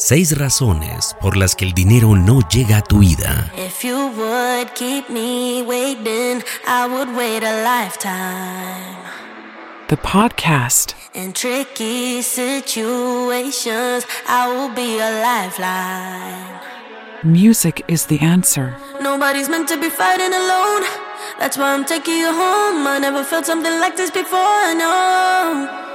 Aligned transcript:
Seis 0.00 0.38
razones 0.38 1.16
por 1.20 1.36
las 1.36 1.56
que 1.56 1.64
el 1.64 1.72
dinero 1.74 2.14
no 2.14 2.38
llega 2.48 2.76
a 2.76 2.82
tu 2.82 3.00
vida. 3.00 3.50
If 3.56 3.82
you 3.84 4.12
would 4.16 4.72
keep 4.76 5.10
me 5.10 5.60
waiting, 5.62 6.44
I 6.68 6.86
would 6.86 7.16
wait 7.16 7.42
a 7.42 7.64
lifetime. 7.64 8.94
The 9.88 9.96
podcast. 9.96 10.94
In 11.14 11.32
tricky 11.32 12.22
situations, 12.22 14.06
I 14.28 14.46
will 14.46 14.72
be 14.72 15.00
a 15.00 15.10
lifeline. 15.20 16.60
Music 17.24 17.82
is 17.88 18.06
the 18.06 18.20
answer. 18.20 18.76
Nobody's 19.02 19.48
meant 19.48 19.66
to 19.70 19.76
be 19.80 19.90
fighting 19.90 20.32
alone. 20.32 20.84
That's 21.40 21.58
why 21.58 21.74
I'm 21.74 21.84
taking 21.84 22.18
you 22.18 22.30
home. 22.30 22.86
I 22.86 23.00
never 23.00 23.24
felt 23.24 23.46
something 23.46 23.80
like 23.80 23.96
this 23.96 24.12
before. 24.12 24.38
I 24.38 24.74
know. 24.74 25.87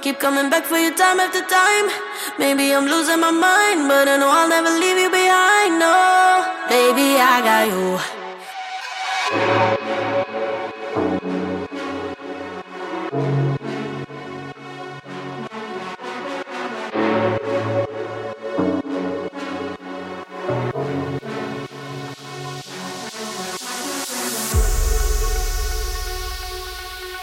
Keep 0.00 0.20
coming 0.20 0.48
back 0.48 0.64
for 0.64 0.78
you 0.78 0.94
time 0.96 1.18
after 1.18 1.42
time. 1.42 1.90
Maybe 2.38 2.72
I'm 2.72 2.86
losing 2.86 3.20
my 3.20 3.32
mind, 3.32 3.88
but 3.88 4.06
I 4.06 4.16
know 4.16 4.30
I'll 4.30 4.48
never 4.48 4.70
leave 4.70 4.96
you 4.96 5.10
behind. 5.10 5.78
No, 5.80 6.46
baby, 6.68 7.18
I 7.18 7.40
got 7.42 7.66
you. 7.66 8.17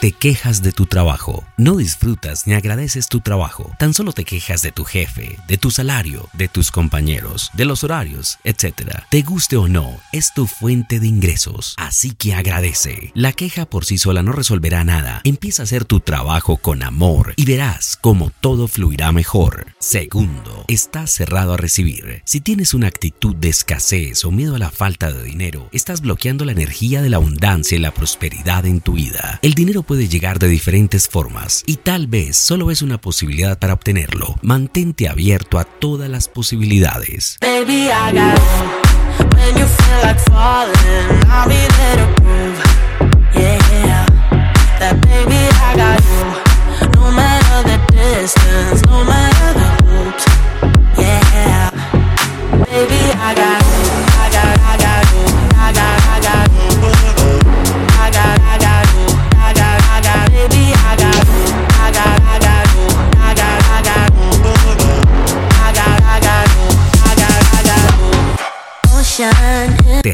Te 0.01 0.11
quejas 0.11 0.61
de 0.61 0.73
tu 0.73 0.85
trabajo, 0.88 1.45
no 1.57 1.78
disfrutas 1.78 2.47
ni 2.47 2.53
agradeces 2.53 3.07
tu 3.07 3.22
trabajo, 3.22 3.72
tan 3.79 3.94
solo 3.94 4.11
te 4.11 4.25
quejas 4.25 4.61
de 4.61 4.73
tu 4.73 4.83
jefe, 4.83 5.39
de 5.47 5.57
tu 5.57 5.72
salario, 5.72 6.28
de 6.33 6.50
tus 6.50 6.69
compañeros, 6.69 7.50
de 7.53 7.63
los 7.63 7.83
horarios, 7.83 8.38
etc. 8.44 9.00
Te 9.09 9.22
guste 9.22 9.55
o 9.55 9.69
no, 9.69 9.97
es 10.11 10.34
tu 10.34 10.47
fuente 10.47 11.00
de 11.00 11.07
ingresos, 11.07 11.75
así 11.78 12.11
que 12.11 12.35
agradece. 12.35 13.13
La 13.16 13.31
queja 13.31 13.66
por 13.66 13.85
sí 13.85 13.97
sola 13.97 14.22
no 14.22 14.34
resolverá 14.34 14.84
nada. 14.84 15.22
Empieza 15.23 15.63
a 15.63 15.66
hacer 15.66 15.85
tu 15.85 16.01
trabajo 16.01 16.57
con 16.57 16.84
amor 16.84 17.34
y 17.38 17.45
verás 17.45 17.97
cómo 18.00 18.31
todo 18.41 18.67
fluirá 18.67 19.13
mejor. 19.13 19.67
Segundo, 19.79 20.66
estás 20.67 21.09
cerrado 21.11 21.53
a 21.53 21.57
recibir. 21.57 22.22
Si 22.25 22.41
tienes 22.41 22.73
una 22.73 22.88
actitud 22.88 23.34
de 23.34 23.47
escasez 23.47 24.25
o 24.25 24.31
miedo 24.31 24.55
a 24.55 24.59
la 24.59 24.72
falta 24.72 25.11
de 25.11 25.23
dinero, 25.23 25.69
estás 25.72 26.01
bloqueando 26.01 26.44
la 26.44 26.51
energía 26.51 27.01
de 27.01 27.09
la 27.09 27.17
abundancia 27.17 27.78
y 27.78 27.79
la 27.79 27.94
prosperidad 27.94 28.66
en 28.66 28.81
tu 28.81 28.94
vida. 28.94 29.39
El 29.41 29.53
dinero 29.53 29.84
puede 29.85 30.07
llegar 30.07 30.40
de 30.40 30.47
diferentes 30.47 31.07
formas 31.07 31.63
y 31.66 31.78
tal 31.78 32.07
vez 32.07 32.38
solo 32.38 32.72
es 32.72 32.81
una 32.81 33.00
posibilidad 33.00 33.57
para 33.59 33.73
obtenerlo. 33.73 34.35
Mantente 34.41 35.07
abierto 35.07 35.59
a 35.59 35.63
todas 35.63 36.09
las 36.09 36.28
posibilidades. 36.28 37.38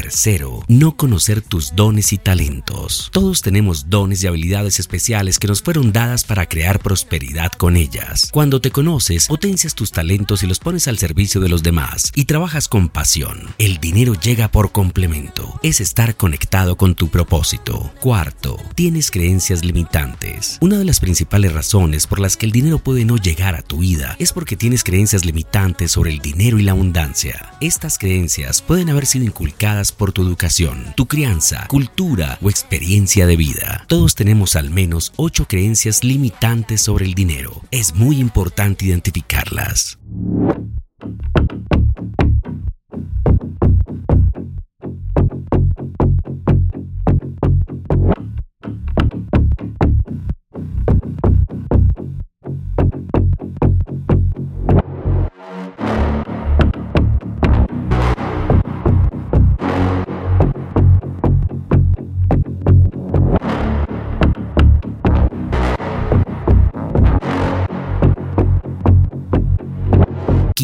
Tercero, 0.02 0.64
no 0.66 0.96
conocer 0.96 1.42
tus 1.42 1.76
dones 1.76 2.12
y 2.12 2.18
talentos. 2.18 3.08
Todos 3.12 3.40
tenemos 3.40 3.88
dones 3.88 4.24
y 4.24 4.26
habilidades 4.26 4.80
especiales 4.80 5.38
que 5.38 5.46
nos 5.46 5.62
fueron 5.62 5.92
dadas 5.92 6.24
para 6.24 6.48
crear 6.48 6.80
prosperidad 6.80 7.52
con 7.52 7.76
ellas. 7.76 8.28
Cuando 8.32 8.60
te 8.60 8.72
conoces, 8.72 9.28
potencias 9.28 9.76
tus 9.76 9.92
talentos 9.92 10.42
y 10.42 10.48
los 10.48 10.58
pones 10.58 10.88
al 10.88 10.98
servicio 10.98 11.40
de 11.40 11.48
los 11.48 11.62
demás 11.62 12.10
y 12.16 12.24
trabajas 12.24 12.66
con 12.66 12.88
pasión. 12.88 13.54
El 13.58 13.78
dinero 13.78 14.14
llega 14.14 14.50
por 14.50 14.72
complemento. 14.72 15.60
Es 15.62 15.80
estar 15.80 16.16
conectado 16.16 16.76
con 16.76 16.96
tu 16.96 17.08
propósito. 17.08 17.92
Cuarto, 18.00 18.56
tienes 18.74 19.12
creencias 19.12 19.64
limitantes. 19.64 20.58
Una 20.60 20.78
de 20.78 20.84
las 20.84 20.98
principales 20.98 21.52
razones 21.52 22.08
por 22.08 22.18
las 22.18 22.36
que 22.36 22.46
el 22.46 22.50
dinero 22.50 22.80
puede 22.80 23.04
no 23.04 23.18
llegar 23.18 23.54
a 23.54 23.62
tu 23.62 23.78
vida 23.78 24.16
es 24.18 24.32
porque 24.32 24.56
tienes 24.56 24.82
creencias 24.82 25.24
limitantes 25.24 25.92
sobre 25.92 26.10
el 26.10 26.18
dinero 26.18 26.58
y 26.58 26.64
la 26.64 26.72
abundancia. 26.72 27.52
Estas 27.60 27.98
creencias 27.98 28.62
pueden 28.62 28.90
haber 28.90 29.06
sido 29.06 29.26
inculcadas 29.26 29.91
por 29.92 30.12
tu 30.12 30.22
educación, 30.22 30.92
tu 30.96 31.06
crianza, 31.06 31.66
cultura 31.68 32.38
o 32.42 32.50
experiencia 32.50 33.26
de 33.26 33.36
vida. 33.36 33.84
Todos 33.88 34.14
tenemos 34.14 34.56
al 34.56 34.70
menos 34.70 35.12
ocho 35.16 35.46
creencias 35.46 36.04
limitantes 36.04 36.80
sobre 36.82 37.04
el 37.04 37.14
dinero. 37.14 37.62
Es 37.70 37.94
muy 37.94 38.18
importante 38.18 38.86
identificarlas. 38.86 39.98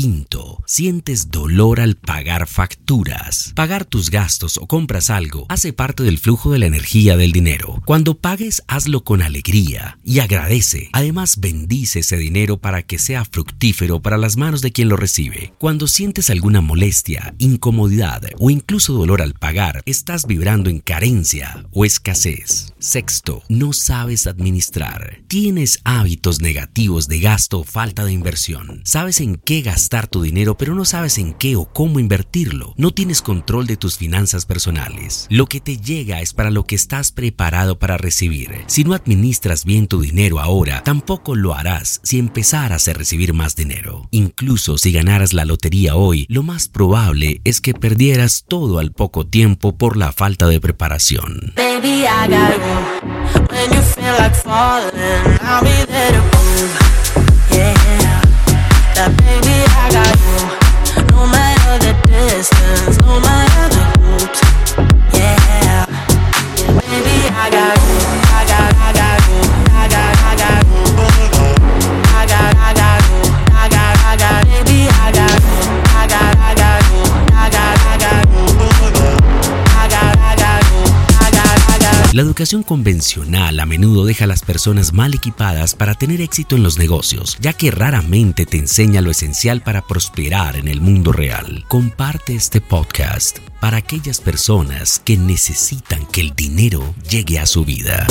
quinto 0.00 0.37
sientes 0.68 1.30
dolor 1.30 1.80
al 1.80 1.96
pagar 1.96 2.46
facturas. 2.46 3.52
Pagar 3.56 3.86
tus 3.86 4.10
gastos 4.10 4.58
o 4.58 4.66
compras 4.66 5.08
algo 5.08 5.46
hace 5.48 5.72
parte 5.72 6.02
del 6.02 6.18
flujo 6.18 6.52
de 6.52 6.58
la 6.58 6.66
energía 6.66 7.16
del 7.16 7.32
dinero. 7.32 7.82
Cuando 7.86 8.18
pagues, 8.18 8.62
hazlo 8.68 9.02
con 9.02 9.22
alegría 9.22 9.98
y 10.04 10.18
agradece. 10.18 10.90
Además, 10.92 11.40
bendice 11.40 12.00
ese 12.00 12.18
dinero 12.18 12.58
para 12.58 12.82
que 12.82 12.98
sea 12.98 13.24
fructífero 13.24 14.02
para 14.02 14.18
las 14.18 14.36
manos 14.36 14.60
de 14.60 14.70
quien 14.70 14.90
lo 14.90 14.96
recibe. 14.96 15.54
Cuando 15.58 15.86
sientes 15.86 16.28
alguna 16.28 16.60
molestia, 16.60 17.34
incomodidad 17.38 18.20
o 18.38 18.50
incluso 18.50 18.92
dolor 18.92 19.22
al 19.22 19.32
pagar, 19.32 19.82
estás 19.86 20.26
vibrando 20.26 20.68
en 20.68 20.80
carencia 20.80 21.64
o 21.72 21.86
escasez. 21.86 22.74
Sexto, 22.78 23.42
no 23.48 23.72
sabes 23.72 24.26
administrar. 24.26 25.22
Tienes 25.28 25.80
hábitos 25.84 26.42
negativos 26.42 27.08
de 27.08 27.20
gasto 27.20 27.60
o 27.60 27.64
falta 27.64 28.04
de 28.04 28.12
inversión. 28.12 28.82
Sabes 28.84 29.22
en 29.22 29.36
qué 29.36 29.62
gastar 29.62 30.08
tu 30.08 30.20
dinero 30.20 30.57
pero 30.58 30.74
no 30.74 30.84
sabes 30.84 31.18
en 31.18 31.32
qué 31.34 31.56
o 31.56 31.64
cómo 31.64 32.00
invertirlo. 32.00 32.74
No 32.76 32.90
tienes 32.90 33.22
control 33.22 33.66
de 33.66 33.76
tus 33.76 33.96
finanzas 33.96 34.44
personales. 34.44 35.26
Lo 35.30 35.46
que 35.46 35.60
te 35.60 35.78
llega 35.78 36.20
es 36.20 36.34
para 36.34 36.50
lo 36.50 36.64
que 36.64 36.74
estás 36.74 37.12
preparado 37.12 37.78
para 37.78 37.96
recibir. 37.96 38.50
Si 38.66 38.84
no 38.84 38.94
administras 38.94 39.64
bien 39.64 39.86
tu 39.86 40.00
dinero 40.00 40.40
ahora, 40.40 40.82
tampoco 40.82 41.34
lo 41.34 41.54
harás 41.54 42.00
si 42.02 42.18
empezaras 42.18 42.88
a 42.88 42.92
recibir 42.92 43.32
más 43.32 43.56
dinero. 43.56 44.08
Incluso 44.10 44.78
si 44.78 44.92
ganaras 44.92 45.32
la 45.32 45.44
lotería 45.44 45.94
hoy, 45.94 46.26
lo 46.28 46.42
más 46.42 46.68
probable 46.68 47.40
es 47.44 47.60
que 47.60 47.74
perdieras 47.74 48.44
todo 48.46 48.78
al 48.78 48.92
poco 48.92 49.26
tiempo 49.26 49.76
por 49.76 49.96
la 49.96 50.12
falta 50.12 50.46
de 50.46 50.60
preparación. 50.60 51.52
Baby, 51.56 52.04
La 82.18 82.24
educación 82.24 82.64
convencional 82.64 83.60
a 83.60 83.64
menudo 83.64 84.04
deja 84.04 84.24
a 84.24 84.26
las 84.26 84.42
personas 84.42 84.92
mal 84.92 85.14
equipadas 85.14 85.76
para 85.76 85.94
tener 85.94 86.20
éxito 86.20 86.56
en 86.56 86.64
los 86.64 86.76
negocios, 86.76 87.38
ya 87.40 87.52
que 87.52 87.70
raramente 87.70 88.44
te 88.44 88.56
enseña 88.56 89.00
lo 89.00 89.12
esencial 89.12 89.60
para 89.60 89.82
prosperar 89.82 90.56
en 90.56 90.66
el 90.66 90.80
mundo 90.80 91.12
real. 91.12 91.64
Comparte 91.68 92.34
este 92.34 92.60
podcast 92.60 93.38
para 93.60 93.76
aquellas 93.76 94.20
personas 94.20 95.00
que 95.04 95.16
necesitan 95.16 96.06
que 96.06 96.22
el 96.22 96.34
dinero 96.34 96.92
llegue 97.08 97.38
a 97.38 97.46
su 97.46 97.64
vida. 97.64 98.04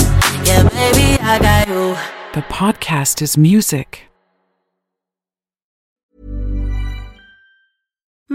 Yeah, 0.46 0.64
baby, 0.64 1.18
I 1.22 1.38
got 1.40 1.68
you. 1.68 1.94
The 2.34 2.44
podcast 2.44 3.22
is 3.22 3.38
music. 3.38 4.07